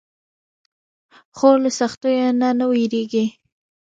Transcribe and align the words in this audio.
خور 1.37 1.55
له 1.63 1.71
سختیو 1.79 2.29
نه 2.41 2.49
نه 2.59 2.65
وېریږي. 2.71 3.25